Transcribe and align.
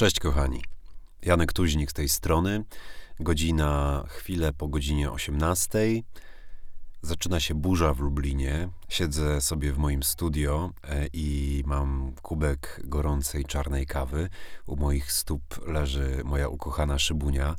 Cześć 0.00 0.20
kochani. 0.20 0.62
Janek 1.22 1.52
Tuźnik 1.52 1.90
z 1.90 1.94
tej 1.94 2.08
strony. 2.08 2.64
Godzina 3.20 4.04
chwilę 4.08 4.52
po 4.52 4.68
godzinie 4.68 5.10
18. 5.10 5.78
Zaczyna 7.02 7.40
się 7.40 7.54
burza 7.54 7.94
w 7.94 8.00
Lublinie. 8.00 8.68
Siedzę 8.88 9.40
sobie 9.40 9.72
w 9.72 9.78
moim 9.78 10.02
studio 10.02 10.70
e, 10.84 11.06
i 11.12 11.62
mam 11.66 12.12
kubek 12.22 12.80
gorącej 12.84 13.44
czarnej 13.44 13.86
kawy. 13.86 14.28
U 14.66 14.76
moich 14.76 15.12
stóp 15.12 15.66
leży 15.66 16.20
moja 16.24 16.48
ukochana 16.48 16.98
szybunia. 16.98 17.54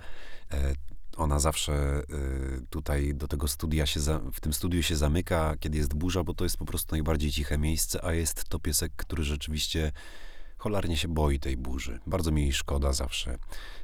E, 0.52 0.74
ona 1.18 1.40
zawsze 1.40 1.74
e, 1.74 2.04
tutaj 2.70 3.16
do 3.16 3.28
tego 3.28 3.48
studia 3.48 3.86
się, 3.86 4.00
w 4.34 4.40
tym 4.42 4.54
studiu 4.54 4.84
się 4.84 4.96
zamyka, 4.96 5.56
kiedy 5.60 5.78
jest 5.78 5.94
burza, 5.94 6.24
bo 6.24 6.34
to 6.34 6.44
jest 6.44 6.58
po 6.58 6.66
prostu 6.66 6.96
najbardziej 6.96 7.32
ciche 7.32 7.58
miejsce, 7.58 8.06
a 8.06 8.14
jest 8.14 8.50
to 8.50 8.60
piesek, 8.60 8.92
który 8.96 9.24
rzeczywiście 9.24 9.92
cholernie 10.62 10.98
się 10.98 11.08
boi 11.08 11.40
tej 11.40 11.58
burzy. 11.58 12.00
Bardzo 12.08 12.32
mi 12.32 12.42
jej 12.42 12.54
szkoda 12.54 12.94
zawsze. 12.94 13.38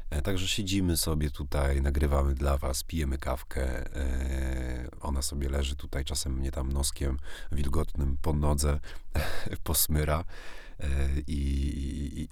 E, 0.10 0.22
także 0.22 0.48
siedzimy 0.48 0.98
sobie 0.98 1.30
tutaj, 1.30 1.82
nagrywamy 1.82 2.36
dla 2.36 2.58
was, 2.58 2.84
pijemy 2.84 3.18
kawkę. 3.18 3.96
E, 3.96 4.90
ona 5.02 5.22
sobie 5.22 5.50
leży 5.50 5.76
tutaj, 5.76 6.06
czasem 6.06 6.34
mnie 6.34 6.52
tam 6.52 6.72
noskiem 6.72 7.18
wilgotnym 7.52 8.18
po 8.22 8.34
nodze 8.34 8.80
posmyra. 9.64 10.24
E, 10.80 10.88
I, 11.28 11.40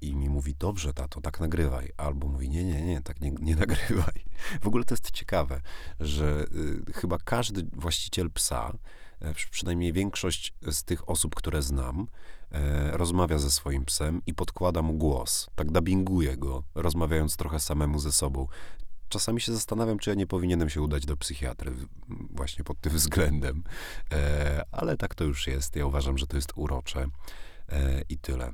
i, 0.02 0.10
I, 0.10 0.16
mi 0.16 0.30
mówi, 0.30 0.56
dobrze, 0.60 0.94
tato, 0.94 1.22
tak 1.22 1.40
nagrywaj. 1.40 1.92
Albo 1.98 2.28
mówi, 2.28 2.50
nie, 2.50 2.64
nie, 2.64 2.82
nie, 2.82 3.02
tak 3.02 3.22
nie, 3.22 3.32
nie 3.32 3.56
nagrywaj. 3.66 4.26
W 4.62 4.68
ogóle 4.68 4.84
to 4.84 4.94
jest 4.94 5.12
ciekawe, 5.12 5.62
że 6.00 6.46
y, 6.90 6.94
chyba 6.94 7.18
każdy 7.18 7.64
właściciel 7.74 8.32
psa, 8.32 8.78
przynajmniej 9.52 9.94
większość 9.94 10.54
z 10.72 10.84
tych 10.84 11.10
osób, 11.10 11.36
które 11.36 11.62
znam, 11.62 12.08
E, 12.56 12.98
rozmawia 12.98 13.38
ze 13.38 13.52
swoim 13.52 13.86
psem 13.86 14.22
i 14.28 14.34
podkłada 14.34 14.82
mu 14.82 14.94
głos. 14.94 15.50
Tak 15.56 15.72
dubbinguje 15.72 16.38
go, 16.38 16.64
rozmawiając 16.76 17.38
trochę 17.38 17.60
samemu 17.60 18.00
ze 18.00 18.12
sobą. 18.12 18.48
Czasami 19.10 19.42
się 19.42 19.54
zastanawiam, 19.54 20.00
czy 20.00 20.10
ja 20.10 20.16
nie 20.16 20.28
powinienem 20.28 20.70
się 20.70 20.82
udać 20.82 21.06
do 21.06 21.18
psychiatry 21.18 21.72
właśnie 22.30 22.64
pod 22.64 22.82
tym 22.82 22.94
względem. 22.94 23.64
E, 24.12 24.64
ale 24.72 24.98
tak 24.98 25.16
to 25.16 25.24
już 25.24 25.48
jest. 25.48 25.76
Ja 25.76 25.86
uważam, 25.86 26.18
że 26.18 26.28
to 26.28 26.36
jest 26.36 26.52
urocze. 26.56 27.08
E, 27.70 28.02
I 28.10 28.18
tyle. 28.18 28.54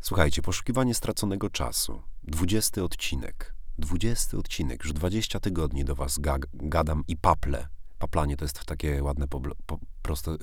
Słuchajcie, 0.00 0.42
poszukiwanie 0.42 0.94
straconego 0.94 1.50
czasu. 1.50 2.02
Dwudziesty 2.22 2.84
odcinek. 2.84 3.54
Dwudziesty 3.78 4.38
odcinek. 4.38 4.84
Już 4.84 4.92
dwadzieścia 4.92 5.40
tygodni 5.40 5.84
do 5.84 5.94
was 5.94 6.18
ga 6.18 6.38
gadam 6.52 7.04
i 7.08 7.16
paple. 7.16 7.68
Paplanie 8.00 8.36
to 8.36 8.44
jest 8.44 8.64
takie 8.64 9.02
ładne, 9.02 9.28
po, 9.28 9.40
po, 9.66 9.78
prosto, 10.02 10.34
y, 10.34 10.38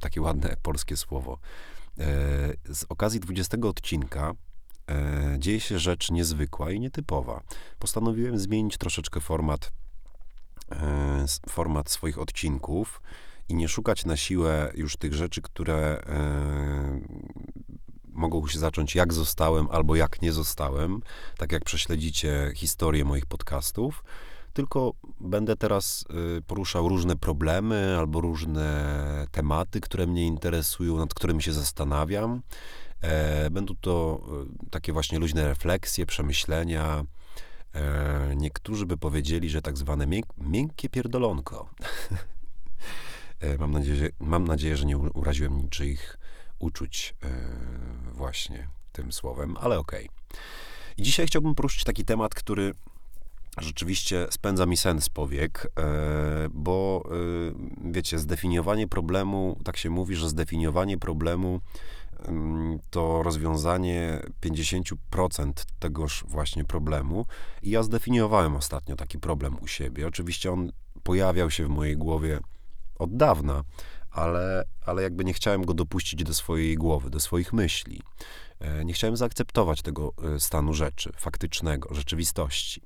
takie 0.00 0.20
ładne 0.20 0.56
polskie 0.62 0.96
słowo. 0.96 1.38
E, 1.98 2.04
z 2.74 2.84
okazji 2.88 3.20
20 3.20 3.56
odcinka 3.62 4.32
e, 4.90 5.36
dzieje 5.38 5.60
się 5.60 5.78
rzecz 5.78 6.10
niezwykła 6.10 6.70
i 6.70 6.80
nietypowa. 6.80 7.42
Postanowiłem 7.78 8.38
zmienić 8.38 8.78
troszeczkę 8.78 9.20
format, 9.20 9.72
e, 10.72 11.24
format 11.48 11.90
swoich 11.90 12.18
odcinków 12.18 13.02
i 13.48 13.54
nie 13.54 13.68
szukać 13.68 14.04
na 14.04 14.16
siłę 14.16 14.72
już 14.74 14.96
tych 14.96 15.14
rzeczy, 15.14 15.42
które 15.42 16.02
mogą 18.04 18.46
się 18.46 18.58
zacząć 18.58 18.94
jak 18.94 19.12
zostałem 19.12 19.68
albo 19.70 19.96
jak 19.96 20.22
nie 20.22 20.32
zostałem, 20.32 21.00
tak 21.38 21.52
jak 21.52 21.64
prześledzicie 21.64 22.52
historię 22.54 23.04
moich 23.04 23.26
podcastów 23.26 24.04
tylko 24.52 24.92
będę 25.20 25.56
teraz 25.56 26.04
y, 26.38 26.42
poruszał 26.42 26.88
różne 26.88 27.16
problemy 27.16 27.96
albo 27.98 28.20
różne 28.20 29.26
tematy, 29.30 29.80
które 29.80 30.06
mnie 30.06 30.26
interesują, 30.26 30.96
nad 30.96 31.14
którymi 31.14 31.42
się 31.42 31.52
zastanawiam. 31.52 32.42
E, 33.02 33.50
będą 33.50 33.74
to 33.80 34.22
y, 34.66 34.70
takie 34.70 34.92
właśnie 34.92 35.18
luźne 35.18 35.48
refleksje, 35.48 36.06
przemyślenia. 36.06 37.04
E, 37.74 38.36
niektórzy 38.36 38.86
by 38.86 38.96
powiedzieli, 38.96 39.50
że 39.50 39.62
tak 39.62 39.78
zwane 39.78 40.06
miękkie 40.38 40.88
pierdolonko. 40.88 41.68
E, 43.40 43.58
mam, 43.58 43.70
nadzieję, 43.70 44.10
mam 44.20 44.44
nadzieję, 44.44 44.76
że 44.76 44.84
nie 44.84 44.98
uraziłem 44.98 45.56
niczyich 45.56 46.18
uczuć 46.58 47.14
właśnie 48.12 48.68
tym 48.92 49.12
słowem, 49.12 49.56
ale 49.60 49.78
okej. 49.78 50.08
Okay. 50.08 50.40
I 50.96 51.02
dzisiaj 51.02 51.26
chciałbym 51.26 51.54
poruszyć 51.54 51.84
taki 51.84 52.04
temat, 52.04 52.34
który 52.34 52.74
rzeczywiście 53.58 54.26
spędza 54.30 54.66
mi 54.66 54.76
sen 54.76 55.00
z 55.00 55.08
powiek, 55.08 55.66
e, 55.78 56.48
bo 56.50 57.04
e, 57.84 57.92
wiecie, 57.92 58.18
zdefiniowanie 58.18 58.88
problemu, 58.88 59.58
tak 59.64 59.76
się 59.76 59.90
mówi, 59.90 60.16
że 60.16 60.28
zdefiniowanie 60.28 60.98
problemu 60.98 61.60
to 62.90 63.22
rozwiązanie 63.22 64.22
50% 64.42 65.52
tegoż 65.78 66.24
właśnie 66.28 66.64
problemu. 66.64 67.26
I 67.62 67.70
ja 67.70 67.82
zdefiniowałem 67.82 68.56
ostatnio 68.56 68.96
taki 68.96 69.18
problem 69.18 69.56
u 69.60 69.66
siebie. 69.66 70.06
Oczywiście 70.06 70.52
on 70.52 70.72
pojawiał 71.02 71.50
się 71.50 71.66
w 71.66 71.68
mojej 71.68 71.96
głowie 71.96 72.40
od 72.98 73.16
dawna, 73.16 73.64
ale, 74.10 74.64
ale 74.86 75.02
jakby 75.02 75.24
nie 75.24 75.32
chciałem 75.32 75.64
go 75.64 75.74
dopuścić 75.74 76.24
do 76.24 76.34
swojej 76.34 76.76
głowy, 76.76 77.10
do 77.10 77.20
swoich 77.20 77.52
myśli. 77.52 78.02
E, 78.60 78.84
nie 78.84 78.92
chciałem 78.92 79.16
zaakceptować 79.16 79.82
tego 79.82 80.12
stanu 80.38 80.74
rzeczy, 80.74 81.12
faktycznego, 81.16 81.94
rzeczywistości. 81.94 82.82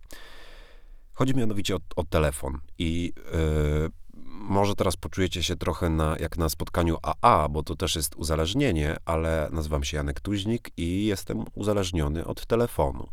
Chodzi 1.17 1.35
mianowicie 1.35 1.77
o, 1.77 1.79
o 1.97 2.05
telefon 2.05 2.59
i 2.79 3.13
yy, 3.33 3.91
może 4.25 4.75
teraz 4.75 4.97
poczujecie 4.97 5.43
się 5.43 5.57
trochę 5.57 5.91
na, 5.91 6.17
jak 6.21 6.39
na 6.39 6.49
spotkaniu 6.49 6.97
AA, 7.03 7.49
bo 7.49 7.63
to 7.63 7.77
też 7.77 7.97
jest 7.97 8.15
uzależnienie, 8.17 8.97
ale 9.05 9.49
nazywam 9.53 9.85
się 9.85 9.97
Janek 9.97 10.21
Tuźnik 10.21 10.71
i 10.77 11.07
jestem 11.07 11.45
uzależniony 11.55 12.25
od 12.25 12.47
telefonu. 12.47 13.09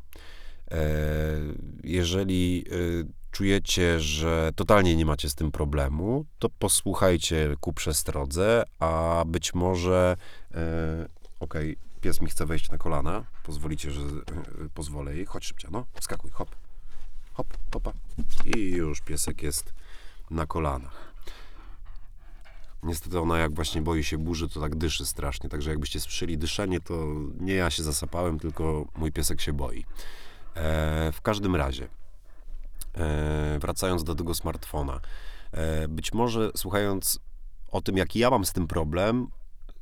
Yy, 0.72 0.78
jeżeli 1.84 2.58
yy, 2.58 3.08
czujecie, 3.31 4.00
że 4.00 4.52
totalnie 4.56 4.96
nie 4.96 5.06
macie 5.06 5.30
z 5.30 5.35
tym 5.35 5.52
problemu, 5.52 6.25
to 6.40 6.50
posłuchajcie 6.50 7.56
ku 7.59 7.74
przestrodze, 7.74 8.64
a 8.80 9.24
być 9.28 9.53
może, 9.53 10.18
okej, 11.40 11.72
okay, 11.72 11.75
pies 12.02 12.22
mi 12.22 12.30
chce 12.30 12.46
wejść 12.46 12.72
na 12.72 12.78
kolana, 12.78 13.24
pozwolicie, 13.44 13.91
że 13.91 14.02
pozwolę 14.74 15.16
jej, 15.16 15.25
chodź 15.25 15.46
szybciej, 15.46 15.70
no, 15.74 15.85
skakuj, 16.00 16.31
hop 16.31 16.56
hop, 17.34 17.58
hopa 17.74 17.94
i 18.46 18.60
już 18.60 19.02
piesek 19.02 19.44
jest 19.44 19.74
na 20.32 20.46
kolanach. 20.46 21.14
Niestety 22.84 23.20
ona 23.20 23.38
jak 23.38 23.54
właśnie 23.54 23.82
boi 23.82 24.04
się 24.04 24.18
burzy, 24.18 24.50
to 24.50 24.60
tak 24.60 24.76
dyszy 24.76 25.06
strasznie, 25.06 25.50
także 25.50 25.70
jakbyście 25.70 26.00
słyszeli 26.00 26.38
dyszenie, 26.38 26.80
to 26.80 27.06
nie 27.40 27.54
ja 27.54 27.70
się 27.70 27.84
zasapałem, 27.84 28.40
tylko 28.40 28.86
mój 28.96 29.12
piesek 29.12 29.42
się 29.42 29.54
boi. 29.54 29.86
E, 30.56 31.12
w 31.12 31.22
każdym 31.22 31.56
razie, 31.56 31.88
e, 32.96 33.60
wracając 33.60 34.04
do 34.04 34.16
tego 34.16 34.34
smartfona, 34.34 35.00
e, 35.52 35.88
być 35.88 36.14
może 36.14 36.52
słuchając 36.56 37.20
o 37.72 37.82
tym, 37.82 37.98
jaki 37.98 38.20
ja 38.20 38.30
mam 38.30 38.46
z 38.46 38.54
tym 38.54 38.68
problem, 38.68 39.28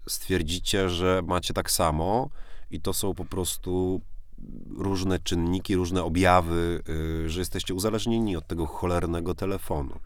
stwierdzicie, 0.07 0.89
że 0.89 1.21
macie 1.27 1.53
tak 1.53 1.71
samo 1.71 2.29
i 2.71 2.81
to 2.81 2.93
są 2.93 3.13
po 3.13 3.25
prostu 3.25 4.01
różne 4.77 5.19
czynniki, 5.19 5.75
różne 5.75 6.03
objawy, 6.03 6.83
y, 7.25 7.29
że 7.29 7.39
jesteście 7.39 7.73
uzależnieni 7.73 8.37
od 8.37 8.47
tego 8.47 8.65
cholernego 8.65 9.35
telefonu. 9.35 9.99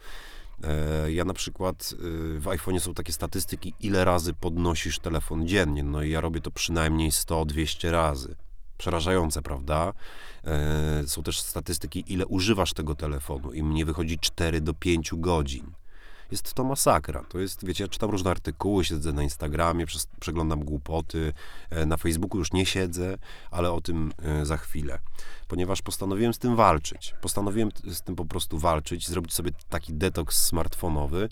E, 0.64 1.12
ja 1.12 1.26
na 1.26 1.34
przykład 1.34 1.94
y, 1.94 2.40
w 2.40 2.46
iPhone'ie 2.46 2.80
są 2.80 2.94
takie 2.94 3.14
statystyki, 3.14 3.74
ile 3.80 4.06
razy 4.06 4.34
podnosisz 4.34 5.00
telefon 5.00 5.48
dziennie. 5.48 5.84
No 5.84 6.04
i 6.04 6.10
ja 6.10 6.22
robię 6.22 6.42
to 6.42 6.52
przynajmniej 6.52 7.12
100-200 7.12 7.92
razy. 7.92 8.36
Przerażające, 8.78 9.42
prawda? 9.42 9.94
E, 10.44 11.04
są 11.08 11.24
też 11.24 11.42
statystyki, 11.42 12.04
ile 12.08 12.26
używasz 12.26 12.74
tego 12.74 12.96
telefonu 12.96 13.54
i 13.54 13.64
mnie 13.64 13.86
wychodzi 13.86 14.20
4 14.20 14.62
do 14.62 14.74
5 14.74 15.12
godzin 15.14 15.72
jest 16.32 16.54
to 16.54 16.64
masakra. 16.64 17.24
To 17.30 17.40
jest, 17.40 17.66
wiecie, 17.66 17.84
ja 17.84 17.88
czytam 17.88 18.10
różne 18.10 18.32
artykuły, 18.32 18.86
siedzę 18.86 19.14
na 19.14 19.24
Instagramie, 19.24 19.86
przeglądam 20.20 20.66
głupoty, 20.66 21.34
e, 21.70 21.86
na 21.86 21.98
Facebooku 21.98 22.38
już 22.38 22.54
nie 22.54 22.66
siedzę, 22.66 23.18
ale 23.52 23.72
o 23.72 23.82
tym 23.82 24.12
e, 24.22 24.46
za 24.46 24.58
chwilę. 24.58 25.00
Ponieważ 25.48 25.82
postanowiłem 25.82 26.34
z 26.34 26.40
tym 26.40 26.56
walczyć. 26.56 27.16
Postanowiłem 27.22 27.70
z 27.88 28.02
tym 28.02 28.16
po 28.16 28.26
prostu 28.26 28.58
walczyć, 28.58 29.08
zrobić 29.08 29.34
sobie 29.34 29.52
taki 29.70 29.94
detoks 29.94 30.44
smartfonowy, 30.46 31.30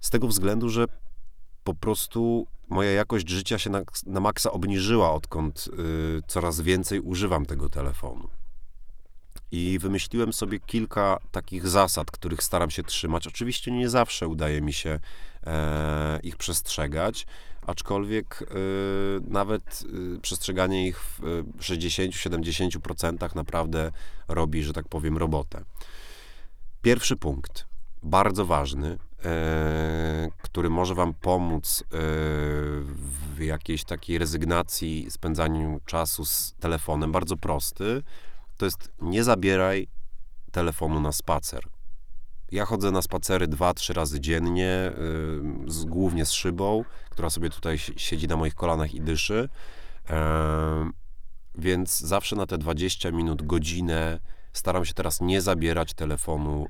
z 0.00 0.10
tego 0.10 0.28
względu, 0.28 0.68
że 0.68 0.86
po 1.64 1.74
prostu 1.74 2.46
moja 2.68 2.90
jakość 2.90 3.28
życia 3.28 3.58
się 3.58 3.70
na, 3.70 3.82
na 4.06 4.20
maksa 4.20 4.52
obniżyła, 4.52 5.12
odkąd 5.12 5.68
y, 6.18 6.22
coraz 6.26 6.60
więcej 6.60 7.00
używam 7.00 7.46
tego 7.46 7.68
telefonu. 7.68 8.28
I 9.52 9.78
wymyśliłem 9.78 10.32
sobie 10.32 10.58
kilka 10.60 11.18
takich 11.32 11.68
zasad, 11.68 12.10
których 12.10 12.42
staram 12.42 12.70
się 12.70 12.82
trzymać. 12.82 13.26
Oczywiście 13.26 13.70
nie 13.70 13.88
zawsze 13.88 14.28
udaje 14.28 14.62
mi 14.62 14.72
się 14.72 15.00
e, 15.46 16.20
ich 16.22 16.36
przestrzegać, 16.36 17.26
aczkolwiek 17.66 18.42
e, 18.42 18.54
nawet 19.30 19.84
e, 20.16 20.20
przestrzeganie 20.20 20.86
ich 20.88 21.00
w 21.00 21.20
60-70% 21.60 23.36
naprawdę 23.36 23.92
robi, 24.28 24.62
że 24.62 24.72
tak 24.72 24.88
powiem, 24.88 25.18
robotę. 25.18 25.64
Pierwszy 26.82 27.16
punkt, 27.16 27.66
bardzo 28.02 28.46
ważny, 28.46 28.98
e, 29.24 30.28
który 30.42 30.70
może 30.70 30.94
wam 30.94 31.14
pomóc 31.14 31.82
e, 31.82 31.86
w 33.34 33.40
jakiejś 33.40 33.84
takiej 33.84 34.18
rezygnacji, 34.18 35.06
spędzaniu 35.10 35.80
czasu 35.86 36.24
z 36.24 36.54
telefonem, 36.60 37.12
bardzo 37.12 37.36
prosty, 37.36 38.02
to 38.62 38.66
jest 38.66 38.92
nie 39.00 39.24
zabieraj 39.24 39.88
telefonu 40.52 41.00
na 41.00 41.12
spacer. 41.12 41.64
Ja 42.52 42.64
chodzę 42.64 42.90
na 42.90 43.02
spacery 43.02 43.48
dwa, 43.48 43.74
trzy 43.74 43.92
razy 43.92 44.20
dziennie, 44.20 44.92
y, 45.66 45.72
z, 45.72 45.84
głównie 45.84 46.26
z 46.26 46.32
szybą, 46.32 46.84
która 47.10 47.30
sobie 47.30 47.50
tutaj 47.50 47.78
siedzi 47.78 48.28
na 48.28 48.36
moich 48.36 48.54
kolanach 48.54 48.94
i 48.94 49.00
dyszy. 49.00 49.48
E, 50.10 50.90
więc 51.54 52.00
zawsze 52.00 52.36
na 52.36 52.46
te 52.46 52.58
20 52.58 53.10
minut, 53.10 53.46
godzinę 53.46 54.18
staram 54.52 54.84
się 54.84 54.94
teraz 54.94 55.20
nie 55.20 55.40
zabierać 55.40 55.94
telefonu 55.94 56.66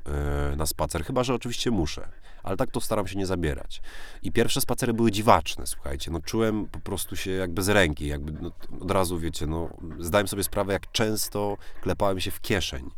y, 0.53 0.57
na 0.57 0.67
spacer, 0.67 1.05
chyba 1.05 1.25
że 1.25 1.35
oczywiście 1.35 1.71
muszę, 1.71 2.09
ale 2.43 2.57
tak 2.57 2.71
to 2.71 2.81
staram 2.81 3.07
się 3.07 3.19
nie 3.19 3.27
zabierać. 3.27 3.83
I 4.23 4.33
pierwsze 4.33 4.61
spacery 4.61 4.95
były 4.95 5.11
dziwaczne, 5.11 5.67
słuchajcie, 5.67 6.11
no 6.11 6.21
czułem 6.21 6.67
po 6.67 6.81
prostu 6.81 7.17
się 7.17 7.31
jak 7.31 7.53
bez 7.53 7.69
ręki, 7.69 8.07
jakby 8.07 8.33
no, 8.33 8.51
od 8.81 8.91
razu, 8.91 9.19
wiecie, 9.19 9.47
no 9.47 9.69
zdałem 9.99 10.29
sobie 10.29 10.45
sprawę, 10.45 10.73
jak 10.73 10.93
często 10.93 11.57
klepałem 11.81 12.21
się 12.21 12.31
w 12.31 12.41
kieszeń. 12.41 12.91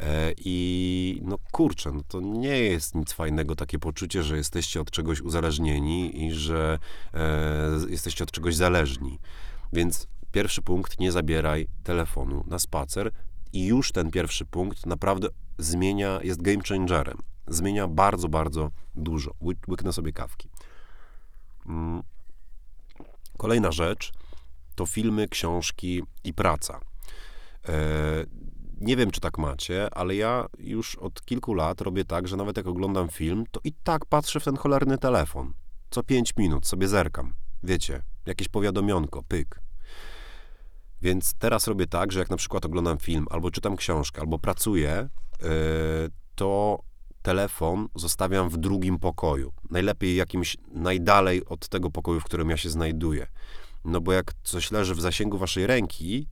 E, 0.00 0.32
I 0.36 1.20
no 1.24 1.38
kurczę, 1.52 1.92
no 1.92 2.00
to 2.08 2.20
nie 2.20 2.58
jest 2.58 2.94
nic 2.94 3.12
fajnego 3.12 3.56
takie 3.56 3.78
poczucie, 3.78 4.22
że 4.22 4.36
jesteście 4.36 4.80
od 4.80 4.90
czegoś 4.90 5.20
uzależnieni 5.20 6.24
i 6.24 6.32
że 6.32 6.78
e, 7.14 7.70
jesteście 7.88 8.24
od 8.24 8.30
czegoś 8.30 8.56
zależni. 8.56 9.18
Więc 9.72 10.06
pierwszy 10.32 10.62
punkt, 10.62 11.00
nie 11.00 11.12
zabieraj 11.12 11.68
telefonu 11.84 12.44
na 12.46 12.58
spacer. 12.58 13.12
I 13.52 13.66
już 13.66 13.92
ten 13.92 14.10
pierwszy 14.10 14.44
punkt 14.44 14.86
naprawdę 14.86 15.28
zmienia, 15.58 16.20
jest 16.22 16.42
game 16.42 16.62
changerem. 16.68 17.18
Zmienia 17.46 17.88
bardzo, 17.88 18.28
bardzo 18.28 18.70
dużo. 18.94 19.30
Łyknę 19.68 19.92
sobie 19.92 20.12
kawki. 20.12 20.48
Mm. 21.66 22.02
Kolejna 23.36 23.72
rzecz 23.72 24.12
to 24.74 24.86
filmy, 24.86 25.28
książki 25.28 26.02
i 26.24 26.34
praca. 26.34 26.80
E, 27.68 27.74
nie 28.80 28.96
wiem, 28.96 29.10
czy 29.10 29.20
tak 29.20 29.38
macie, 29.38 29.94
ale 29.94 30.14
ja 30.14 30.46
już 30.58 30.96
od 30.96 31.24
kilku 31.24 31.54
lat 31.54 31.80
robię 31.80 32.04
tak, 32.04 32.28
że 32.28 32.36
nawet 32.36 32.56
jak 32.56 32.66
oglądam 32.66 33.08
film, 33.08 33.44
to 33.50 33.60
i 33.64 33.72
tak 33.72 34.06
patrzę 34.06 34.40
w 34.40 34.44
ten 34.44 34.56
cholerny 34.56 34.98
telefon. 34.98 35.52
Co 35.90 36.02
pięć 36.02 36.36
minut 36.36 36.66
sobie 36.66 36.88
zerkam. 36.88 37.34
Wiecie, 37.62 38.02
jakieś 38.26 38.48
powiadomionko, 38.48 39.22
pyk. 39.22 39.60
Więc 41.02 41.34
teraz 41.34 41.66
robię 41.66 41.86
tak, 41.86 42.12
że 42.12 42.18
jak 42.18 42.30
na 42.30 42.36
przykład 42.36 42.64
oglądam 42.64 42.98
film, 42.98 43.26
albo 43.30 43.50
czytam 43.50 43.76
książkę, 43.76 44.20
albo 44.20 44.38
pracuję, 44.38 45.08
yy, 45.42 45.48
to 46.34 46.82
telefon 47.22 47.88
zostawiam 47.94 48.48
w 48.48 48.56
drugim 48.56 48.98
pokoju. 48.98 49.52
Najlepiej 49.70 50.16
jakimś 50.16 50.56
najdalej 50.72 51.44
od 51.44 51.68
tego 51.68 51.90
pokoju, 51.90 52.20
w 52.20 52.24
którym 52.24 52.50
ja 52.50 52.56
się 52.56 52.70
znajduję. 52.70 53.26
No 53.84 54.00
bo 54.00 54.12
jak 54.12 54.32
coś 54.42 54.70
leży 54.70 54.94
w 54.94 55.00
zasięgu 55.00 55.38
waszej 55.38 55.66
ręki, 55.66 56.28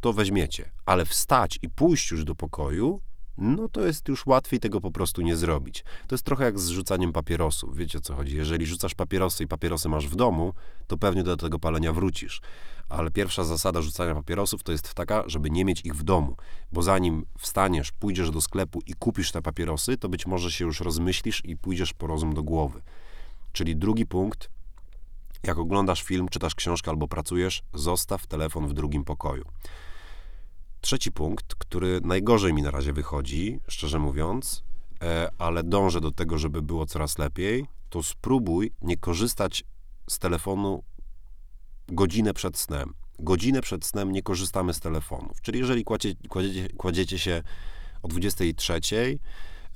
to 0.00 0.12
weźmiecie. 0.12 0.72
Ale 0.86 1.04
wstać 1.04 1.58
i 1.62 1.68
pójść 1.68 2.10
już 2.10 2.24
do 2.24 2.34
pokoju, 2.34 3.00
no 3.38 3.68
to 3.68 3.86
jest 3.86 4.08
już 4.08 4.26
łatwiej 4.26 4.60
tego 4.60 4.80
po 4.80 4.90
prostu 4.90 5.22
nie 5.22 5.36
zrobić. 5.36 5.84
To 6.06 6.14
jest 6.14 6.24
trochę 6.24 6.44
jak 6.44 6.58
z 6.58 6.68
rzucaniem 6.68 7.12
papierosów. 7.12 7.76
Wiecie 7.76 7.98
o 7.98 8.00
co 8.00 8.14
chodzi? 8.14 8.36
Jeżeli 8.36 8.66
rzucasz 8.66 8.94
papierosy 8.94 9.44
i 9.44 9.48
papierosy 9.48 9.88
masz 9.88 10.08
w 10.08 10.16
domu, 10.16 10.54
to 10.86 10.98
pewnie 10.98 11.22
do 11.22 11.36
tego 11.36 11.58
palenia 11.58 11.92
wrócisz. 11.92 12.40
Ale 12.88 13.10
pierwsza 13.10 13.44
zasada 13.44 13.82
rzucania 13.82 14.14
papierosów 14.14 14.62
to 14.62 14.72
jest 14.72 14.94
taka, 14.94 15.24
żeby 15.26 15.50
nie 15.50 15.64
mieć 15.64 15.80
ich 15.84 15.94
w 15.94 16.02
domu, 16.02 16.36
bo 16.72 16.82
zanim 16.82 17.26
wstaniesz, 17.38 17.92
pójdziesz 17.92 18.30
do 18.30 18.40
sklepu 18.40 18.80
i 18.86 18.94
kupisz 18.94 19.32
te 19.32 19.42
papierosy, 19.42 19.96
to 19.96 20.08
być 20.08 20.26
może 20.26 20.50
się 20.50 20.64
już 20.64 20.80
rozmyślisz 20.80 21.44
i 21.44 21.56
pójdziesz 21.56 21.92
po 21.92 22.06
rozum 22.06 22.34
do 22.34 22.42
głowy. 22.42 22.82
Czyli 23.52 23.76
drugi 23.76 24.06
punkt, 24.06 24.50
jak 25.42 25.58
oglądasz 25.58 26.02
film, 26.02 26.28
czytasz 26.28 26.54
książkę 26.54 26.90
albo 26.90 27.08
pracujesz, 27.08 27.62
zostaw 27.74 28.26
telefon 28.26 28.68
w 28.68 28.72
drugim 28.72 29.04
pokoju. 29.04 29.44
Trzeci 30.82 31.12
punkt, 31.12 31.54
który 31.54 32.00
najgorzej 32.04 32.52
mi 32.52 32.62
na 32.62 32.70
razie 32.70 32.92
wychodzi, 32.92 33.60
szczerze 33.68 33.98
mówiąc, 33.98 34.64
e, 35.02 35.28
ale 35.38 35.62
dążę 35.62 36.00
do 36.00 36.10
tego, 36.10 36.38
żeby 36.38 36.62
było 36.62 36.86
coraz 36.86 37.18
lepiej, 37.18 37.66
to 37.90 38.02
spróbuj 38.02 38.72
nie 38.82 38.96
korzystać 38.96 39.64
z 40.08 40.18
telefonu 40.18 40.82
godzinę 41.88 42.34
przed 42.34 42.58
snem. 42.58 42.94
Godzinę 43.18 43.62
przed 43.62 43.84
snem 43.84 44.12
nie 44.12 44.22
korzystamy 44.22 44.74
z 44.74 44.80
telefonów. 44.80 45.40
Czyli 45.42 45.58
jeżeli 45.58 45.84
kładziecie, 45.84 46.28
kładziecie, 46.28 46.68
kładziecie 46.76 47.18
się 47.18 47.42
o 48.02 48.08
23, 48.08 48.80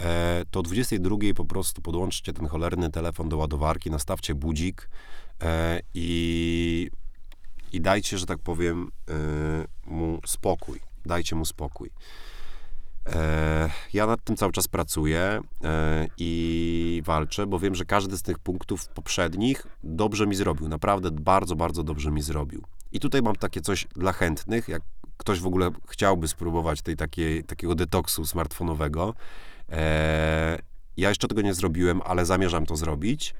e, 0.01 0.43
to 0.51 0.61
o 0.61 0.63
22 0.63 1.17
po 1.37 1.45
prostu 1.45 1.83
podłączcie 1.83 2.33
ten 2.33 2.47
cholerny 2.47 2.91
telefon 2.91 3.29
do 3.29 3.37
ładowarki, 3.37 3.91
nastawcie 3.91 4.35
budzik 4.35 4.91
e, 5.43 5.81
i, 5.95 6.91
i 7.73 7.81
dajcie, 7.81 8.19
że 8.19 8.27
tak 8.27 8.39
powiem, 8.39 8.91
mu 9.87 10.21
spokój 10.27 10.81
dajcie 11.07 11.37
mu 11.37 11.45
spokój. 11.45 11.91
E, 13.07 13.71
ja 13.93 14.07
nad 14.07 14.25
tym 14.25 14.37
cały 14.37 14.53
czas 14.53 14.69
pracuję 14.69 15.41
e, 15.65 16.07
i 16.19 17.03
walczę, 17.05 17.47
bo 17.47 17.59
wiem, 17.59 17.75
że 17.75 17.85
każdy 17.85 18.17
z 18.17 18.23
tych 18.23 18.39
punktów 18.39 18.89
poprzednich 18.89 19.67
dobrze 19.85 20.27
mi 20.27 20.35
zrobił. 20.35 20.69
Naprawdę 20.69 21.11
bardzo, 21.11 21.57
bardzo 21.57 21.83
dobrze 21.83 22.11
mi 22.11 22.23
zrobił. 22.23 22.63
I 22.93 23.01
tutaj 23.01 23.23
mam 23.23 23.37
takie 23.37 23.61
coś 23.61 23.87
dla 23.97 24.13
chętnych, 24.13 24.69
jak 24.69 24.83
ktoś 25.17 25.41
w 25.41 25.47
ogóle 25.47 25.71
chciałby 25.89 26.29
spróbować 26.29 26.83
tej 26.83 26.97
takiej, 26.97 27.45
takiego 27.45 27.75
detoksu 27.75 28.27
smartfonowego. 28.27 29.15
E, 29.73 30.59
ja 30.97 31.09
jeszcze 31.09 31.29
tego 31.29 31.43
nie 31.43 31.55
zrobiłem, 31.55 32.01
ale 32.05 32.27
zamierzam 32.27 32.67
to 32.67 32.77
zrobić. 32.77 33.35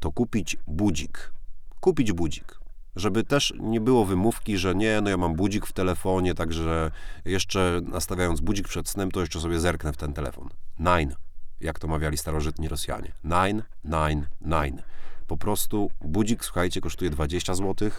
To 0.00 0.12
kupić 0.12 0.56
budzik. 0.66 1.32
Kupić 1.80 2.12
budzik 2.12 2.57
żeby 2.98 3.24
też 3.24 3.54
nie 3.60 3.80
było 3.80 4.04
wymówki, 4.04 4.58
że 4.58 4.74
nie, 4.74 5.00
no 5.00 5.10
ja 5.10 5.16
mam 5.16 5.34
budzik 5.34 5.66
w 5.66 5.72
telefonie, 5.72 6.34
także 6.34 6.90
jeszcze 7.24 7.80
nastawiając 7.84 8.40
budzik 8.40 8.68
przed 8.68 8.88
snem, 8.88 9.10
to 9.10 9.20
jeszcze 9.20 9.40
sobie 9.40 9.60
zerknę 9.60 9.92
w 9.92 9.96
ten 9.96 10.12
telefon. 10.12 10.48
Nine, 10.78 11.14
jak 11.60 11.78
to 11.78 11.88
mawiali 11.88 12.16
starożytni 12.16 12.68
Rosjanie. 12.68 13.12
Nine, 13.24 13.62
nine, 13.84 14.28
nine. 14.40 14.82
Po 15.26 15.36
prostu 15.36 15.90
budzik, 16.00 16.44
słuchajcie, 16.44 16.80
kosztuje 16.80 17.10
20 17.10 17.54
zł. 17.54 17.90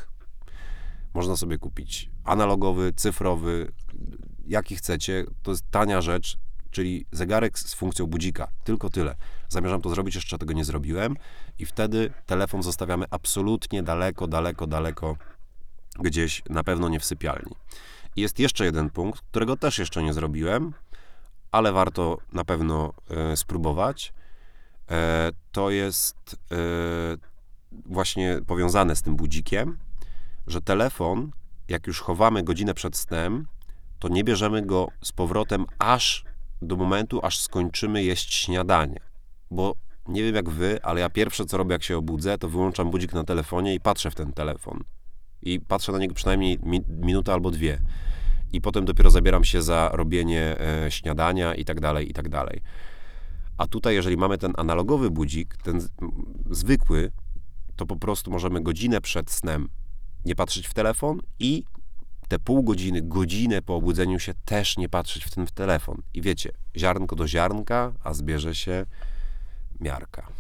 Można 1.14 1.36
sobie 1.36 1.58
kupić 1.58 2.10
analogowy, 2.24 2.94
cyfrowy, 2.96 3.72
jaki 4.46 4.76
chcecie. 4.76 5.26
To 5.44 5.52
jest 5.52 5.72
tania 5.72 6.02
rzecz, 6.02 6.38
czyli 6.72 7.06
zegarek 7.12 7.60
z 7.60 7.74
funkcją 7.74 8.08
budzika. 8.08 8.48
Tylko 8.64 8.90
tyle. 8.90 9.16
Zamierzam 9.50 9.82
to 9.82 9.90
zrobić, 9.90 10.16
jeszcze 10.16 10.38
tego 10.38 10.54
nie 10.54 10.66
zrobiłem 10.66 11.16
i 11.60 11.66
wtedy 11.66 12.14
telefon 12.26 12.64
zostawiamy 12.64 13.06
absolutnie 13.10 13.84
daleko, 13.84 14.28
daleko, 14.28 14.68
daleko 14.68 15.18
gdzieś, 16.00 16.42
na 16.50 16.64
pewno 16.64 16.90
nie 16.90 17.00
w 17.00 17.06
sypialni. 17.06 17.56
I 18.16 18.22
jest 18.22 18.40
jeszcze 18.40 18.66
jeden 18.66 18.90
punkt, 18.90 19.22
którego 19.22 19.58
też 19.58 19.80
jeszcze 19.80 20.04
nie 20.04 20.14
zrobiłem, 20.14 20.74
ale 21.52 21.72
warto 21.72 22.18
na 22.34 22.46
pewno 22.46 22.94
e, 23.10 23.38
spróbować. 23.38 24.14
E, 24.92 25.32
to 25.52 25.70
jest 25.70 26.36
e, 26.52 26.56
właśnie 27.86 28.40
powiązane 28.48 28.96
z 28.96 29.02
tym 29.02 29.16
budzikiem, 29.16 29.78
że 30.48 30.62
telefon, 30.62 31.32
jak 31.68 31.88
już 31.88 32.02
chowamy 32.02 32.44
godzinę 32.44 32.74
przed 32.74 32.98
snem, 32.98 33.48
to 34.00 34.08
nie 34.08 34.24
bierzemy 34.24 34.62
go 34.62 34.88
z 35.02 35.12
powrotem 35.12 35.66
aż 35.80 36.24
do 36.62 36.76
momentu, 36.76 37.20
aż 37.26 37.40
skończymy 37.40 38.04
jeść 38.04 38.34
śniadanie. 38.34 39.09
Bo 39.52 39.76
nie 40.08 40.24
wiem 40.24 40.36
jak 40.36 40.50
wy, 40.50 40.84
ale 40.84 41.02
ja 41.02 41.10
pierwsze 41.10 41.46
co 41.46 41.58
robię, 41.58 41.74
jak 41.74 41.84
się 41.84 41.98
obudzę, 41.98 42.38
to 42.38 42.50
wyłączam 42.50 42.92
budzik 42.92 43.14
na 43.14 43.24
telefonie 43.24 43.76
i 43.76 43.80
patrzę 43.80 44.12
w 44.12 44.16
ten 44.16 44.34
telefon. 44.34 44.84
I 45.42 45.60
patrzę 45.60 45.92
na 45.92 45.98
niego 45.98 46.14
przynajmniej 46.14 46.60
mi, 46.64 46.82
minutę 46.90 47.34
albo 47.34 47.52
dwie. 47.52 47.80
I 48.52 48.62
potem 48.62 48.86
dopiero 48.86 49.10
zabieram 49.10 49.44
się 49.44 49.62
za 49.62 49.90
robienie 49.94 50.60
e, 50.60 50.92
śniadania 50.92 51.56
i 51.56 51.66
tak 51.66 51.80
dalej, 51.80 52.10
i 52.10 52.14
tak 52.14 52.30
dalej. 52.30 52.62
A 53.58 53.68
tutaj, 53.68 53.96
jeżeli 53.96 54.18
mamy 54.18 54.38
ten 54.38 54.54
analogowy 54.58 55.12
budzik, 55.12 55.58
ten 55.58 55.82
zwykły, 56.50 57.12
to 57.76 57.86
po 57.86 57.96
prostu 57.96 58.32
możemy 58.32 58.62
godzinę 58.62 59.02
przed 59.02 59.32
snem 59.32 59.70
nie 60.26 60.36
patrzeć 60.36 60.68
w 60.68 60.74
telefon 60.74 61.20
i 61.40 61.64
te 62.28 62.40
pół 62.40 62.64
godziny, 62.64 63.02
godzinę 63.02 63.62
po 63.62 63.76
obudzeniu 63.76 64.20
się 64.20 64.34
też 64.46 64.78
nie 64.78 64.90
patrzeć 64.90 65.24
w 65.24 65.32
ten 65.32 65.48
telefon. 65.48 66.02
I 66.14 66.22
wiecie, 66.22 66.52
ziarnko 66.78 67.16
do 67.16 67.28
ziarnka, 67.28 67.94
a 68.04 68.14
zbierze 68.14 68.56
się 68.56 68.86
miarka. 69.82 70.28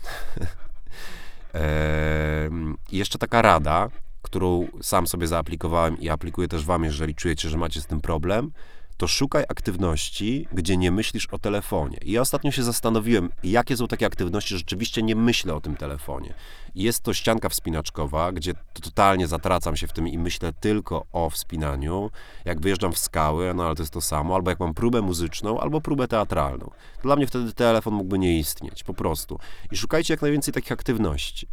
Jeszcze 2.91 3.17
taka 3.17 3.41
rada, 3.41 3.89
którą 4.21 4.67
sam 4.81 5.07
sobie 5.07 5.27
zaaplikowałem 5.27 5.99
i 5.99 6.09
aplikuję 6.09 6.47
też 6.47 6.65
wam, 6.65 6.83
jeżeli 6.83 7.15
czujecie, 7.15 7.49
że 7.49 7.57
macie 7.57 7.81
z 7.81 7.85
tym 7.85 8.01
problem, 8.01 8.51
to 8.99 9.07
szukaj 9.07 9.43
aktywności, 9.49 10.47
gdzie 10.53 10.77
nie 10.77 10.91
myślisz 10.91 11.25
o 11.25 11.39
telefonie. 11.39 11.97
I 12.01 12.11
ja 12.11 12.21
ostatnio 12.21 12.51
się 12.51 12.63
zastanowiłem, 12.63 13.29
jakie 13.43 13.77
są 13.77 13.87
takie 13.87 14.05
aktywności, 14.05 14.49
że 14.49 14.57
rzeczywiście 14.57 15.03
nie 15.03 15.15
myślę 15.15 15.55
o 15.55 15.61
tym 15.61 15.75
telefonie. 15.75 16.33
Jest 16.75 17.03
to 17.03 17.13
ścianka 17.13 17.49
wspinaczkowa, 17.49 18.31
gdzie 18.31 18.53
totalnie 18.83 19.27
zatracam 19.27 19.75
się 19.75 19.87
w 19.87 19.93
tym 19.93 20.07
i 20.07 20.17
myślę 20.17 20.53
tylko 20.53 21.05
o 21.11 21.29
wspinaniu. 21.29 22.11
Jak 22.45 22.61
wyjeżdżam 22.61 22.93
w 22.93 22.97
skały, 22.97 23.53
no 23.53 23.65
ale 23.65 23.75
to 23.75 23.81
jest 23.81 23.93
to 23.93 24.01
samo, 24.01 24.35
albo 24.35 24.49
jak 24.49 24.59
mam 24.59 24.73
próbę 24.73 25.01
muzyczną, 25.01 25.59
albo 25.59 25.81
próbę 25.81 26.07
teatralną. 26.07 26.71
Dla 27.03 27.15
mnie 27.15 27.27
wtedy 27.27 27.53
telefon 27.53 27.93
mógłby 27.93 28.19
nie 28.19 28.39
istnieć, 28.39 28.83
po 28.83 28.93
prostu. 28.93 29.39
I 29.71 29.77
szukajcie 29.77 30.13
jak 30.13 30.21
najwięcej 30.21 30.53
takich 30.53 30.71
aktywności. 30.71 31.47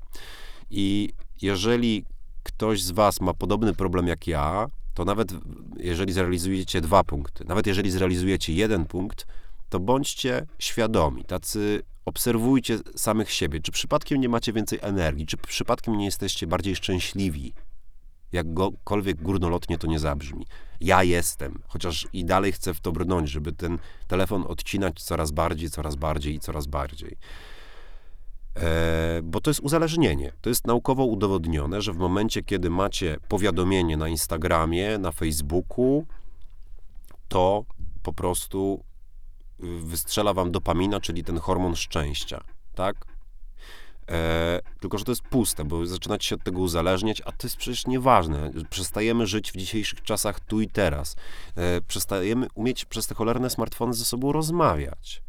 I 0.71 1.11
jeżeli 1.43 2.05
ktoś 2.43 2.83
z 2.83 2.91
Was 2.91 3.21
ma 3.21 3.35
podobny 3.35 3.75
problem 3.75 4.07
jak 4.07 4.27
ja, 4.27 4.67
to 4.97 5.05
nawet 5.05 5.33
jeżeli 5.77 6.13
zrealizujecie 6.13 6.81
dwa 6.81 7.05
punkty, 7.05 7.45
nawet 7.45 7.67
jeżeli 7.67 7.91
zrealizujecie 7.91 8.53
jeden 8.53 8.85
punkt, 8.87 9.27
to 9.69 9.81
bądźcie 9.81 10.47
świadomi, 10.59 11.25
tacy 11.25 11.83
obserwujcie 12.05 12.79
samych 12.97 13.31
siebie. 13.31 13.61
Czy 13.61 13.73
przypadkiem 13.73 14.21
nie 14.21 14.29
macie 14.29 14.53
więcej 14.53 14.79
energii, 14.83 15.27
czy 15.27 15.37
przypadkiem 15.37 15.99
nie 15.99 16.05
jesteście 16.05 16.47
bardziej 16.47 16.77
szczęśliwi, 16.77 17.53
jakkolwiek 18.33 19.23
górnolotnie 19.23 19.79
to 19.79 19.87
nie 19.87 19.99
zabrzmi. 19.99 20.47
Ja 20.81 21.03
jestem, 21.03 21.63
chociaż 21.67 22.07
i 22.13 22.25
dalej 22.25 22.53
chcę 22.53 22.75
w 22.75 22.81
to 22.81 22.93
brnąć, 22.93 23.31
żeby 23.31 23.53
ten 23.53 23.79
telefon 24.07 24.45
odcinać 24.49 25.03
coraz 25.03 25.31
bardziej, 25.31 25.71
coraz 25.71 25.97
bardziej 25.97 26.35
i 26.35 26.41
coraz 26.41 26.67
bardziej. 26.67 27.17
E, 28.57 29.21
bo 29.23 29.41
to 29.41 29.51
jest 29.51 29.61
uzależnienie. 29.61 30.33
To 30.41 30.49
jest 30.49 30.67
naukowo 30.67 31.05
udowodnione, 31.05 31.83
że 31.83 31.93
w 31.93 31.97
momencie, 31.97 32.43
kiedy 32.43 32.71
macie 32.71 33.17
powiadomienie 33.29 33.97
na 33.97 34.09
Instagramie, 34.09 34.99
na 34.99 35.13
Facebooku, 35.13 36.07
to 37.29 37.65
po 38.03 38.13
prostu 38.13 38.85
y, 39.65 39.67
wystrzela 39.81 40.35
wam 40.35 40.51
dopamina, 40.51 41.01
czyli 41.01 41.25
ten 41.25 41.39
hormon 41.39 41.77
szczęścia, 41.77 42.45
tak? 42.75 43.07
E, 44.11 44.61
tylko, 44.81 44.99
że 44.99 45.05
to 45.05 45.13
jest 45.13 45.23
puste, 45.23 45.65
bo 45.65 45.87
zaczynacie 45.87 46.29
się 46.29 46.35
od 46.35 46.45
tego 46.45 46.61
uzależniać, 46.61 47.23
a 47.25 47.33
to 47.33 47.47
jest 47.47 47.57
przecież 47.57 47.87
nieważne. 47.87 48.51
Przestajemy 48.71 49.27
żyć 49.27 49.53
w 49.53 49.57
dzisiejszych 49.57 50.03
czasach 50.03 50.41
tu 50.41 50.61
i 50.61 50.69
teraz. 50.69 51.17
E, 51.57 51.81
przestajemy 51.81 52.47
umieć 52.55 52.85
przez 52.85 53.07
te 53.07 53.15
cholerne 53.15 53.51
smartfony 53.51 53.95
ze 53.95 54.05
sobą 54.05 54.33
rozmawiać 54.33 55.26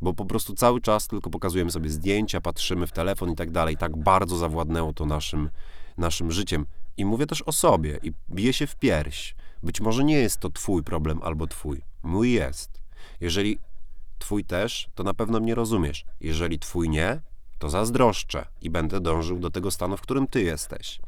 bo 0.00 0.14
po 0.14 0.24
prostu 0.24 0.54
cały 0.54 0.80
czas 0.80 1.08
tylko 1.08 1.30
pokazujemy 1.30 1.70
sobie 1.70 1.90
zdjęcia, 1.90 2.40
patrzymy 2.40 2.86
w 2.86 2.92
telefon 2.92 3.30
i 3.30 3.36
tak 3.36 3.50
dalej. 3.50 3.76
Tak 3.76 3.96
bardzo 3.96 4.36
zawładnęło 4.36 4.92
to 4.92 5.06
naszym, 5.06 5.50
naszym 5.98 6.32
życiem. 6.32 6.66
I 6.96 7.04
mówię 7.04 7.26
też 7.26 7.42
o 7.42 7.52
sobie 7.52 7.98
i 8.02 8.12
biję 8.30 8.52
się 8.52 8.66
w 8.66 8.76
pierś. 8.76 9.34
Być 9.62 9.80
może 9.80 10.04
nie 10.04 10.16
jest 10.16 10.38
to 10.40 10.50
twój 10.50 10.82
problem 10.82 11.20
albo 11.22 11.46
twój. 11.46 11.82
Mój 12.02 12.32
jest. 12.32 12.80
Jeżeli 13.20 13.58
twój 14.18 14.44
też, 14.44 14.88
to 14.94 15.02
na 15.02 15.14
pewno 15.14 15.40
mnie 15.40 15.54
rozumiesz. 15.54 16.04
Jeżeli 16.20 16.58
twój 16.58 16.88
nie, 16.88 17.20
to 17.58 17.70
zazdroszczę 17.70 18.46
i 18.62 18.70
będę 18.70 19.00
dążył 19.00 19.38
do 19.38 19.50
tego 19.50 19.70
stanu, 19.70 19.96
w 19.96 20.00
którym 20.00 20.26
ty 20.26 20.42
jesteś. 20.42 21.00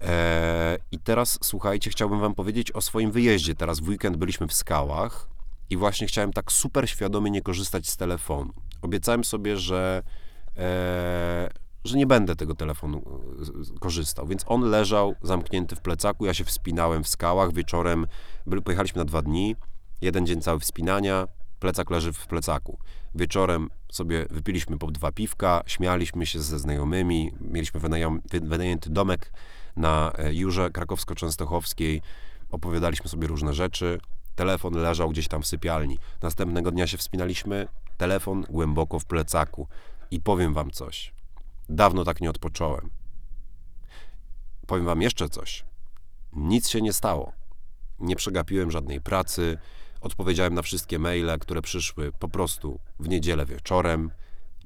Eee, 0.00 0.78
I 0.92 0.98
teraz 0.98 1.38
słuchajcie, 1.42 1.90
chciałbym 1.90 2.20
wam 2.20 2.34
powiedzieć 2.34 2.72
o 2.72 2.80
swoim 2.80 3.10
wyjeździe. 3.10 3.54
Teraz 3.54 3.80
w 3.80 3.88
weekend 3.88 4.16
byliśmy 4.16 4.46
w 4.46 4.52
skałach 4.52 5.31
i 5.70 5.76
właśnie 5.76 6.06
chciałem 6.06 6.32
tak 6.32 6.52
super 6.52 6.90
świadomie 6.90 7.30
nie 7.30 7.42
korzystać 7.42 7.88
z 7.88 7.96
telefonu. 7.96 8.52
Obiecałem 8.82 9.24
sobie, 9.24 9.56
że, 9.56 10.02
e, 10.56 11.50
że 11.84 11.96
nie 11.96 12.06
będę 12.06 12.36
tego 12.36 12.54
telefonu 12.54 13.02
e, 13.76 13.78
korzystał, 13.78 14.26
więc 14.26 14.44
on 14.46 14.70
leżał 14.70 15.14
zamknięty 15.22 15.76
w 15.76 15.80
plecaku, 15.80 16.26
ja 16.26 16.34
się 16.34 16.44
wspinałem 16.44 17.04
w 17.04 17.08
skałach, 17.08 17.52
wieczorem 17.52 18.06
byli, 18.46 18.62
pojechaliśmy 18.62 18.98
na 18.98 19.04
dwa 19.04 19.22
dni, 19.22 19.56
jeden 20.00 20.26
dzień 20.26 20.40
cały 20.40 20.60
wspinania, 20.60 21.26
plecak 21.58 21.90
leży 21.90 22.12
w 22.12 22.26
plecaku. 22.26 22.78
Wieczorem 23.14 23.68
sobie 23.92 24.26
wypiliśmy 24.30 24.78
po 24.78 24.90
dwa 24.90 25.12
piwka, 25.12 25.62
śmialiśmy 25.66 26.26
się 26.26 26.40
ze 26.40 26.58
znajomymi, 26.58 27.32
mieliśmy 27.40 27.80
wynajęty 28.42 28.90
domek 28.90 29.32
na 29.76 30.12
e, 30.18 30.34
Jurze 30.34 30.70
Krakowsko-Częstochowskiej, 30.70 32.00
opowiadaliśmy 32.50 33.10
sobie 33.10 33.28
różne 33.28 33.54
rzeczy, 33.54 34.00
Telefon 34.34 34.74
leżał 34.74 35.10
gdzieś 35.10 35.28
tam 35.28 35.42
w 35.42 35.46
sypialni. 35.46 35.98
Następnego 36.22 36.70
dnia 36.70 36.86
się 36.86 36.98
wspinaliśmy, 36.98 37.68
telefon 37.96 38.44
głęboko 38.50 38.98
w 38.98 39.04
plecaku. 39.04 39.68
I 40.10 40.20
powiem 40.20 40.54
wam 40.54 40.70
coś. 40.70 41.14
Dawno 41.68 42.04
tak 42.04 42.20
nie 42.20 42.30
odpocząłem. 42.30 42.90
Powiem 44.66 44.84
wam 44.84 45.02
jeszcze 45.02 45.28
coś. 45.28 45.64
Nic 46.32 46.68
się 46.68 46.82
nie 46.82 46.92
stało. 46.92 47.32
Nie 47.98 48.16
przegapiłem 48.16 48.70
żadnej 48.70 49.00
pracy. 49.00 49.58
Odpowiedziałem 50.00 50.54
na 50.54 50.62
wszystkie 50.62 50.98
maile, 50.98 51.38
które 51.40 51.62
przyszły 51.62 52.12
po 52.12 52.28
prostu 52.28 52.78
w 53.00 53.08
niedzielę 53.08 53.46
wieczorem 53.46 54.10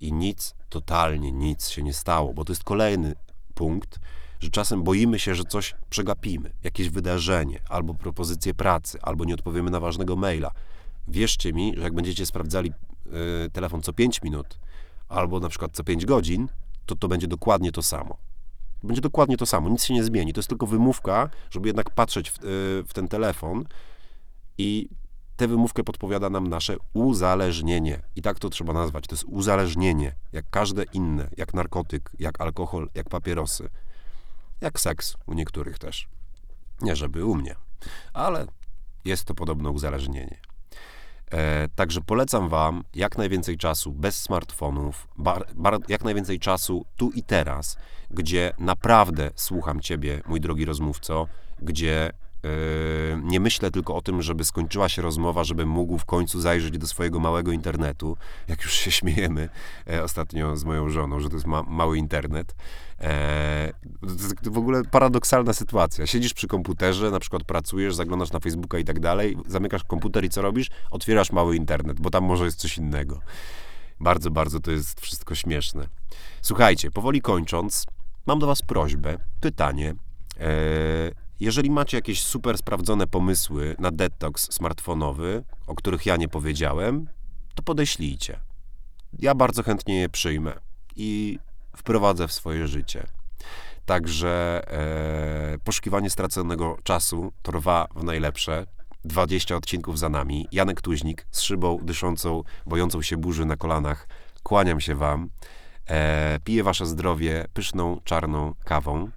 i 0.01 0.13
nic, 0.13 0.55
totalnie 0.69 1.33
nic 1.33 1.69
się 1.69 1.83
nie 1.83 1.95
stało, 1.95 2.35
bo 2.35 2.45
to 2.45 2.53
jest 2.53 2.65
kolejny 2.65 3.15
punkt, 3.55 4.01
że 4.41 4.51
czasem 4.51 4.83
boimy 4.83 5.19
się, 5.19 5.35
że 5.35 5.45
coś 5.45 5.75
przegapimy, 5.91 6.53
jakieś 6.65 6.89
wydarzenie, 6.89 7.61
albo 7.69 7.95
propozycję 7.95 8.55
pracy, 8.55 8.99
albo 9.03 9.25
nie 9.25 9.35
odpowiemy 9.35 9.71
na 9.71 9.81
ważnego 9.81 10.17
maila. 10.17 10.51
Wierzcie 11.09 11.53
mi, 11.53 11.73
że 11.77 11.83
jak 11.83 11.95
będziecie 11.95 12.27
sprawdzali 12.27 12.73
y, 13.47 13.51
telefon 13.51 13.83
co 13.83 13.93
5 13.93 14.23
minut, 14.23 14.59
albo 15.09 15.41
na 15.41 15.49
przykład 15.49 15.73
co 15.73 15.85
5 15.85 16.07
godzin, 16.07 16.49
to 16.87 16.97
to 16.97 17.09
będzie 17.09 17.27
dokładnie 17.27 17.73
to 17.73 17.83
samo. 17.83 18.17
Będzie 18.83 19.03
dokładnie 19.03 19.37
to 19.37 19.47
samo, 19.47 19.69
nic 19.69 19.85
się 19.85 19.95
nie 19.95 20.05
zmieni. 20.05 20.33
To 20.33 20.39
jest 20.39 20.49
tylko 20.49 20.67
wymówka, 20.67 21.31
żeby 21.51 21.69
jednak 21.69 21.91
patrzeć 21.91 22.31
w, 22.31 22.37
y, 22.37 22.39
w 22.87 22.91
ten 22.93 23.09
telefon 23.09 23.65
i 24.59 24.89
tę 25.37 25.49
wymówkę 25.49 25.85
podpowiada 25.85 26.31
nam 26.31 26.47
nasze 26.47 26.77
uzależnienie. 26.95 28.03
I 28.17 28.23
tak 28.23 28.39
to 28.39 28.51
trzeba 28.51 28.73
nazwać. 28.73 29.07
To 29.07 29.15
jest 29.15 29.25
uzależnienie, 29.25 30.15
jak 30.33 30.51
każde 30.51 30.85
inne, 30.93 31.29
jak 31.37 31.55
narkotyk, 31.55 32.11
jak 32.19 32.41
alkohol, 32.41 32.89
jak 32.95 33.09
papierosy 33.09 33.69
jak 34.61 34.81
seks 34.81 35.17
u 35.27 35.35
niektórych 35.35 35.79
też. 35.79 36.09
Nie 36.81 36.97
żeby 36.97 37.25
u 37.25 37.35
mnie, 37.35 37.55
ale 38.13 38.47
jest 39.05 39.25
to 39.25 39.35
podobno 39.35 39.71
uzależnienie. 39.71 40.41
E, 41.31 41.69
także 41.69 42.01
polecam 42.01 42.49
Wam 42.49 42.85
jak 42.95 43.19
najwięcej 43.19 43.57
czasu 43.57 43.93
bez 43.93 44.23
smartfonów, 44.23 45.09
bar, 45.19 45.47
bar, 45.55 45.79
jak 45.89 46.05
najwięcej 46.05 46.39
czasu 46.39 46.85
tu 46.97 47.11
i 47.11 47.23
teraz, 47.23 47.77
gdzie 48.11 48.53
naprawdę 48.59 49.31
słucham 49.35 49.81
Ciebie, 49.81 50.23
mój 50.27 50.41
drogi 50.41 50.65
rozmówco, 50.65 51.29
gdzie 51.59 52.13
nie 53.23 53.41
myślę 53.41 53.71
tylko 53.71 53.97
o 53.97 54.03
tym, 54.03 54.23
żeby 54.23 54.45
skończyła 54.45 54.89
się 54.89 55.03
rozmowa, 55.03 55.45
żebym 55.45 55.69
mógł 55.69 55.99
w 55.99 56.05
końcu 56.05 56.41
zajrzeć 56.41 56.79
do 56.79 56.87
swojego 56.87 57.21
małego 57.21 57.53
internetu, 57.53 58.17
jak 58.49 58.63
już 58.63 58.73
się 58.73 58.91
śmiejemy 58.91 59.49
e, 59.91 60.03
ostatnio 60.03 60.57
z 60.57 60.65
moją 60.65 60.89
żoną, 60.89 61.21
że 61.21 61.29
to 61.29 61.35
jest 61.35 61.47
ma 61.47 61.63
mały 61.63 61.99
internet. 61.99 62.55
E, 63.01 63.73
to 64.43 64.51
w 64.51 64.59
ogóle 64.59 64.83
paradoksalna 64.85 65.53
sytuacja. 65.53 66.07
Siedzisz 66.07 66.35
przy 66.35 66.47
komputerze, 66.47 67.11
na 67.11 67.21
przykład 67.21 67.45
pracujesz, 67.45 67.95
zaglądasz 67.95 68.33
na 68.33 68.41
Facebooka 68.41 68.79
i 68.79 68.85
tak 68.85 69.01
dalej, 69.01 69.37
zamykasz 69.47 69.85
komputer 69.85 70.25
i 70.25 70.29
co 70.29 70.43
robisz? 70.43 70.71
Otwierasz 70.91 71.33
mały 71.33 71.57
internet, 71.57 72.01
bo 72.01 72.11
tam 72.11 72.25
może 72.25 72.45
jest 72.45 72.59
coś 72.59 72.79
innego. 72.79 73.21
Bardzo, 74.01 74.31
bardzo 74.31 74.61
to 74.61 74.71
jest 74.71 75.01
wszystko 75.01 75.35
śmieszne. 75.35 75.87
Słuchajcie, 76.43 76.91
powoli 76.91 77.21
kończąc, 77.21 77.87
mam 78.27 78.39
do 78.39 78.47
Was 78.47 78.63
prośbę, 78.63 79.19
pytanie. 79.41 79.95
E, 80.41 81.26
jeżeli 81.41 81.71
macie 81.71 81.97
jakieś 81.97 82.23
super 82.23 82.59
sprawdzone 82.59 83.07
pomysły 83.07 83.77
na 83.79 83.91
detoks 83.91 84.53
smartfonowy, 84.53 85.45
o 85.67 85.75
których 85.75 86.07
ja 86.07 86.17
nie 86.17 86.29
powiedziałem, 86.29 87.07
to 87.55 87.63
podeślijcie. 87.63 88.41
Ja 89.19 89.35
bardzo 89.35 89.63
chętnie 89.63 90.01
je 90.01 90.09
przyjmę 90.09 90.53
i 90.97 91.39
wprowadzę 91.77 92.29
w 92.29 92.33
swoje 92.33 92.69
życie. 92.69 93.07
Także 93.87 94.63
e, 95.55 95.59
poszukiwanie 95.59 96.11
straconego 96.11 96.79
czasu 96.83 97.33
trwa 97.43 97.87
w 97.97 98.05
najlepsze. 98.05 98.67
20 99.05 99.57
odcinków 99.57 99.99
za 99.99 100.09
nami. 100.09 100.49
Janek 100.53 100.81
Tuźnik 100.81 101.27
z 101.31 101.41
szybą 101.41 101.79
dyszącą, 101.83 102.43
bojącą 102.67 103.03
się 103.03 103.17
burzy 103.17 103.45
na 103.45 103.57
kolanach. 103.57 104.09
Kłaniam 104.43 104.81
się 104.81 104.95
Wam. 104.95 105.31
E, 105.89 106.39
piję 106.45 106.63
Wasze 106.63 106.87
zdrowie 106.87 107.47
pyszną, 107.55 108.01
czarną 108.05 108.55
kawą 108.65 109.11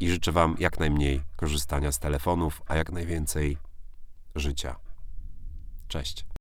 i 0.00 0.10
życzę 0.10 0.32
Wam 0.32 0.56
jak 0.58 0.80
najmniej 0.80 1.22
korzystania 1.36 1.92
z 1.92 1.98
telefonów, 1.98 2.62
a 2.66 2.76
jak 2.76 2.92
najwięcej 2.92 3.58
życia. 4.34 4.76
Cześć. 5.88 6.37